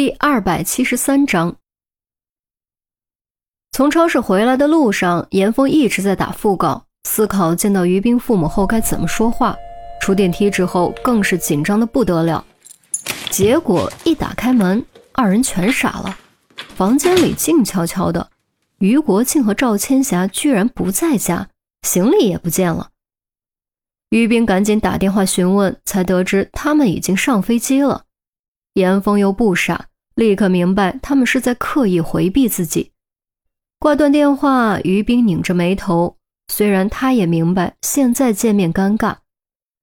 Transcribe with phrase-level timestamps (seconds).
[0.00, 1.56] 第二百七十三章，
[3.70, 9.54] 从超市回来的路上，严峰一直在打腹稿，思考见到于冰父母后该怎么说话。
[10.00, 12.42] 出电梯之后，更是紧张的不得了。
[13.28, 14.82] 结果一打开门，
[15.12, 16.16] 二人全傻了。
[16.56, 18.30] 房间里静悄悄的，
[18.78, 21.50] 于国庆和赵千霞居然不在家，
[21.82, 22.88] 行李也不见了。
[24.08, 28.04] 于冰赶紧打电话询问，才得知他们已经上飞机了。
[28.72, 29.88] 严峰又不傻，
[30.20, 32.92] 立刻明白他们是在刻意回避自己。
[33.78, 36.18] 挂断电话，于冰拧着眉头。
[36.52, 39.16] 虽然他也明白现在见面尴尬，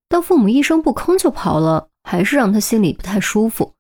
[0.08, 3.74] 但父母一声不吭就跑了，还是让他心里不太舒服。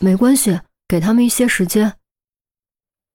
[0.00, 1.92] 没关系，给他们一些时间。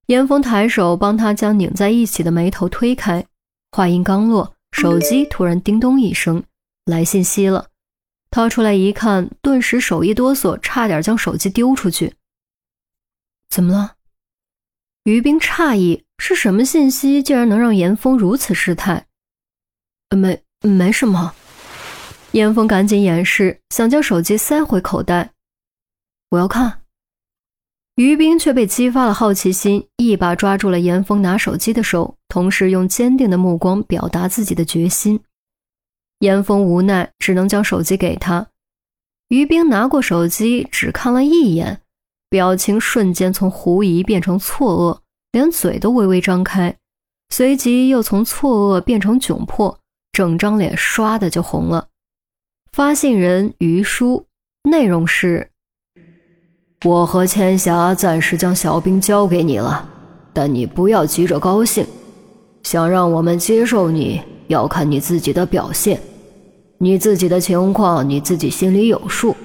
[0.06, 3.26] 严峰抬手帮他将拧在一起的眉头推开。
[3.74, 6.42] 话音刚落，手机突然叮咚一声，
[6.86, 7.71] 来信息了。
[8.32, 12.16] 掏出来一看，顿时手一哆嗦，差点将手机丢出去。
[13.50, 13.96] 怎么了？
[15.04, 19.06] 于冰诧异，是什么信息竟然能让严峰如此失态？
[20.16, 21.34] 没，没什么。
[22.32, 25.34] 严峰赶紧掩饰，想将手机塞回口袋。
[26.30, 26.84] 我要看。
[27.96, 35.22] 于冰却被激发了好奇心，一把抓住了严峰拿手机的手，同时用坚定的目光表达自己的决心。
[36.22, 38.48] 严峰无奈，只能将手机给他。
[39.30, 41.82] 于冰拿过手机，只看了一眼，
[42.30, 45.00] 表情瞬间从狐疑变成错愕，
[45.32, 46.76] 连嘴都微微张开，
[47.30, 49.80] 随即又从错愕变成窘迫，
[50.12, 51.88] 整张脸唰的就红了。
[52.72, 54.28] 发信人于叔，
[54.70, 55.50] 内容是：
[56.86, 59.90] 我和千霞暂时将小兵交给你了，
[60.34, 61.84] 但你不要急着高兴，
[62.62, 66.00] 想让我们接受你要看你自己的表现。
[66.84, 69.36] 你自己的情况你自己心里有数，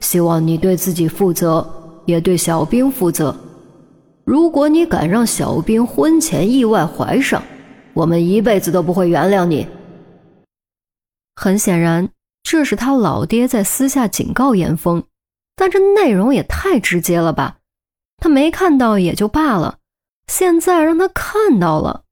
[0.00, 1.68] 希望你对自己负责，
[2.06, 3.36] 也对小兵负责。
[4.24, 7.42] 如果你敢让小兵婚前意外怀上，
[7.92, 9.68] 我们一辈子都不会原谅你。
[11.36, 12.08] 很显然，
[12.42, 15.02] 这是他老爹在私下警告严峰，
[15.54, 17.58] 但这内容也太直接了吧？
[18.16, 19.76] 他没看到也就罢了，
[20.28, 22.04] 现在让他看到了，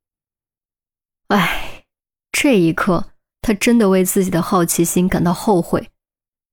[1.29, 1.85] 哎，
[2.31, 3.07] 这一刻。
[3.49, 5.89] 他真的为自己的好奇心感到后悔，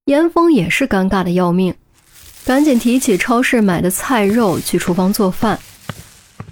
[0.06, 1.76] 严峰也是尴尬的要命，
[2.46, 5.60] 赶紧提起超市买的菜肉去厨房做饭。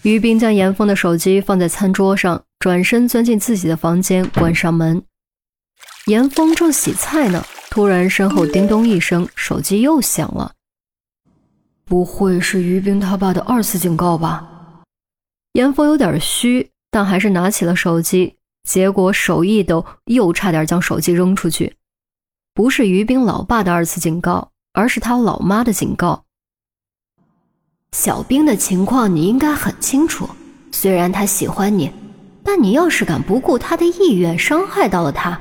[0.01, 5.01] 于冰将严峰的手机放在餐桌上，转身钻进自己的房间，关上门。
[6.07, 10.51] 严峰正洗菜呢，突然身后叮咚一声，手机又响了。
[11.85, 14.45] 不会是于冰他爸的二次警告吧？
[15.53, 18.35] 严峰有点虚，但还是拿起了手机。
[18.67, 21.75] 结果手一抖，又差点将手机扔出去。
[22.53, 26.23] 不是于冰老爸的二次警告，而是他老妈的警告。
[27.91, 30.27] 小兵的情况你应该很清楚，
[30.71, 31.91] 虽然他喜欢你，
[32.43, 35.39] 但你要是敢不顾他的意愿，伤害到了他，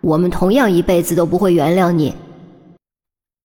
[0.00, 2.14] 我们同样一辈子都不会原谅你。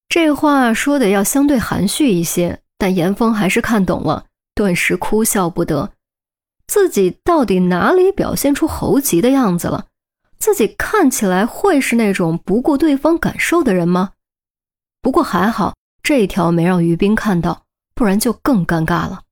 [0.08, 4.24] 这话说的要相对含蓄一些，但严峰还是看懂了，
[4.54, 5.90] 顿时哭笑不得。
[6.68, 9.86] 自己到底哪里表现出猴急的样子了？
[10.38, 14.12] 自己看起来会是那种不顾对方感受的人吗？
[15.02, 17.64] 不过还好，这一条没让于冰看到，
[17.94, 19.22] 不然就更尴尬了。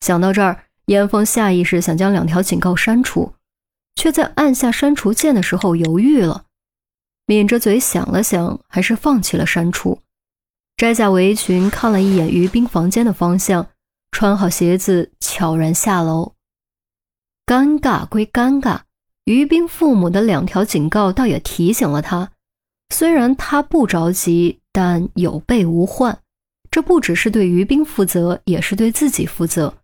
[0.00, 3.34] 想到这儿，严峰下意识想将两条警告删除，
[3.94, 6.46] 却在按下删除键的时候犹豫了，
[7.26, 10.00] 抿着嘴想了想，还是放弃了删除。
[10.76, 13.68] 摘下围裙，看了一眼于冰房间的方向，
[14.10, 16.32] 穿好鞋子，悄然下楼。
[17.52, 18.80] 尴尬归尴尬，
[19.26, 22.30] 于冰父母的两条警告倒也提醒了他。
[22.88, 26.18] 虽然他不着急，但有备无患。
[26.70, 29.74] 这不只是对于冰负责，也是对自己负责。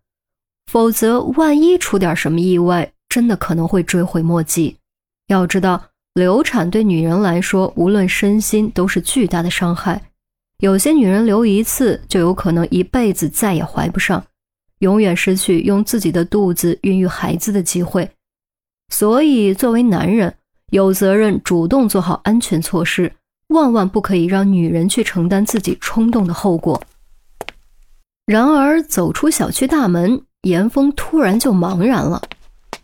[0.72, 4.78] 否则，万一出点什么意外，真的可能会追悔莫及。
[5.26, 10.00] 要知道，流产对女人来说，无论身心都是巨大的伤害。
[10.60, 14.24] 有些女人流一次，就有可能一辈子再也怀不上。
[14.78, 18.10] 永远失去用自己的肚子孕育孩子的机会，
[18.88, 20.34] 所以作为男人，
[20.70, 23.12] 有责任主动做好安全措施，
[23.48, 26.80] 万万不可以让女人去承担自己冲动的后果。
[28.26, 32.22] 然而，走出小区大门，严峰突然就茫然了，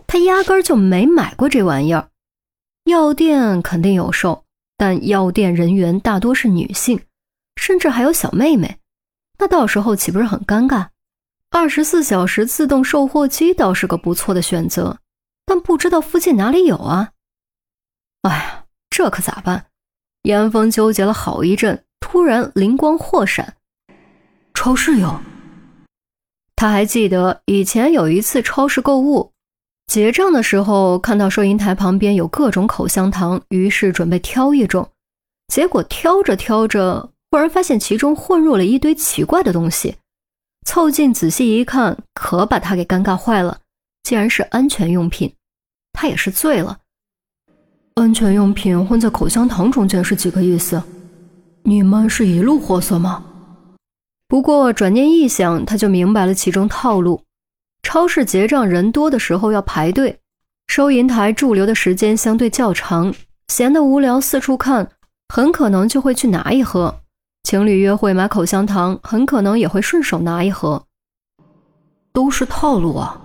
[0.07, 2.09] 他压根就没买过这玩意儿。
[2.85, 4.45] 药店肯定有售，
[4.77, 7.01] 但药店人员大多是女性，
[7.57, 8.79] 甚至还有小妹妹，
[9.39, 10.89] 那到时候岂不是很尴尬？
[11.55, 14.99] 二十四小时自动售货机倒是个不错的选择，
[15.47, 17.13] 但不知道附近哪里有啊！
[18.23, 19.67] 哎呀，这可咋办？
[20.25, 23.55] 严峰纠结了好一阵，突然灵光豁闪：
[24.53, 25.21] 超市有。
[26.57, 29.31] 他还记得以前有一次超市购物，
[29.87, 34.91] 结账的时候看到收银台旁边有各种口香糖，于是准备挑一种，
[35.47, 39.95] 结果挑着挑着，忽然发现其中混入了一堆奇怪的东西。
[40.65, 43.59] 凑近仔细一看，可把他给尴尬坏了，
[44.03, 45.33] 竟然是安全用品。
[45.93, 46.79] 他也是醉了。
[47.95, 50.83] 安全用品混在口香糖中间是几个意思？
[51.63, 53.25] 你们是一路货色吗？
[54.27, 57.23] 不过转念一想，他就明白了其中套路。
[57.83, 60.19] 超市结账人多的时候要排队，
[60.67, 63.15] 收银台驻留的时间相对较长，
[63.49, 64.91] 闲得无聊四处看，
[65.33, 67.03] 很可能就会去拿一盒。
[67.55, 70.85] 情侣约会买口香糖，很可能也会顺手拿一盒。
[72.13, 73.21] 都是套路啊！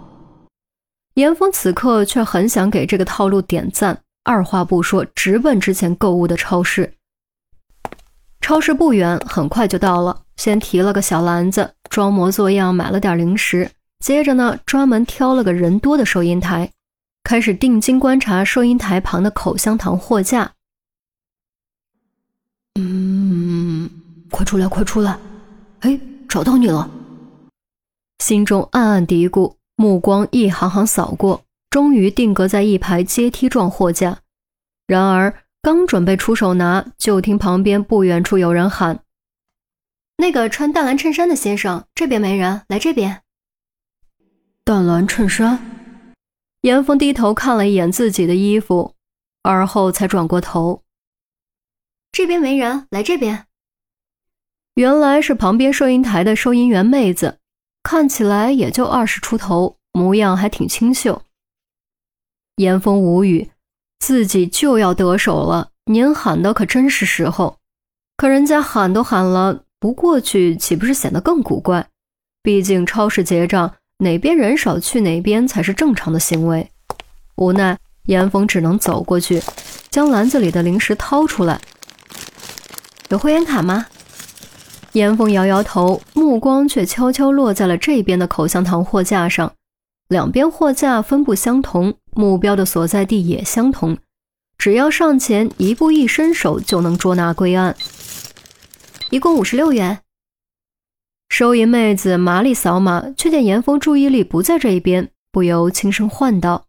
[1.16, 6.94] 严峰此刻却很想给这个套路点赞，二话不说，直奔之前购物的超市。
[8.40, 10.22] 超市不远，很快就到了。
[10.36, 13.72] 先提了个小篮子，装模作样买了点零食。
[13.98, 16.72] 接着呢，专门挑了个人多的收银台，
[17.24, 20.52] 开始定睛观察收银台旁的口香糖货架。
[22.80, 23.90] 嗯，
[24.30, 25.18] 快出来，快出来！
[25.80, 26.90] 哎，找到你了！
[28.20, 34.20] 心中暗暗嘀咕，目光一行行扫过，终于定格在一排阶梯状货架。
[34.88, 39.04] 然而，刚准备出手拿，就听旁边不远处有人喊。
[40.18, 43.22] 那个穿淡蓝衬衫的先生，这边没人，来这边。
[44.64, 45.60] 淡蓝衬衫，
[46.62, 48.96] 严峰低头看了一眼自己的衣服，
[49.44, 50.84] 而后才转过头。
[52.12, 53.46] 这边没人，来这边。
[54.80, 57.40] 原来是旁边收银台的收银员妹子，
[57.84, 61.22] 看起来也就二十出头，模样还挺清秀。
[62.56, 63.50] 严峰无语，
[64.00, 67.58] 自己就要得手了，您喊的可真是时候，
[68.16, 69.64] 可人家喊都喊了。
[69.82, 71.86] 不过去岂不是显得更古怪？
[72.42, 76.72] 毕竟超市结账，哪边人少去哪边才是正常的行为。
[77.36, 79.44] 无奈，严峰只能走过去，
[79.90, 81.60] 将篮子里的零食掏出来。
[83.10, 83.86] 有会员卡吗？
[84.94, 89.54] 严峰摇摇头，目光却悄悄落在了这边的口香糖货架上。
[90.08, 93.98] 两边货架分布相同，目标的所在地也相同，
[94.58, 97.76] 只要上前一步，一伸手就能捉拿归案。
[99.12, 100.00] 一共五十六元。
[101.30, 106.66] 收银妹子麻利扫码，却见严峰注意力不在这一边，不由轻声唤道：“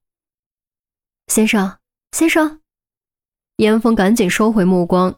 [1.29, 1.79] 先生，
[2.13, 2.61] 先生。”
[3.57, 5.15] 严峰赶紧收回目光，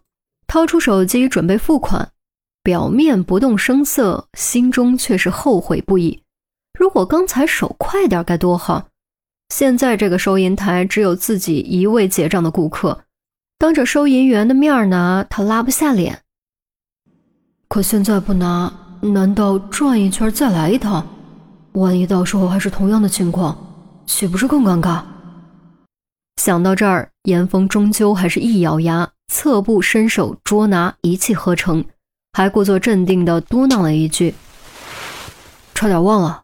[0.46, 2.12] 掏出手机准备付款，
[2.62, 6.23] 表面不动声色，心中却是后悔不已。
[6.79, 8.88] 如果刚才手快点该多好！
[9.49, 13.05] 现在这个收银台只有自己一位结账的顾客，
[13.59, 16.20] 当着收银员的面拿，他拉不下脸。
[17.69, 21.06] 可现在不拿，难道转一圈再来一趟？
[21.73, 23.56] 万一到时候还是同样的情况，
[24.06, 25.03] 岂不是更尴尬？
[26.37, 31.85] 想到这儿，严峰终究还是一咬牙，侧步伸手捉拿，一气呵成，
[32.34, 34.34] 还故作镇定的嘟囔了一句
[35.75, 36.42] ：“差点忘了，